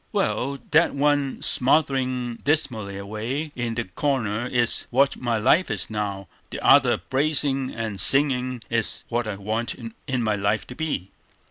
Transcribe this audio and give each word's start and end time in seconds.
Well 0.11 0.57
that 0.71 0.95
one 0.95 1.43
smouldering 1.43 2.37
dismally 2.37 2.97
away 2.97 3.51
in 3.55 3.75
the 3.75 3.83
corner 3.83 4.47
is 4.47 4.87
what 4.89 5.15
my 5.15 5.37
life 5.37 5.69
is 5.69 5.91
now; 5.91 6.27
the 6.49 6.59
other 6.65 6.97
blazing 6.97 7.69
and 7.71 8.01
singing 8.01 8.63
is 8.67 9.03
what 9.09 9.27
I 9.27 9.35
want 9.35 9.75
my 10.09 10.35
life 10.35 10.65
to 10.65 10.75
be." 10.75 11.11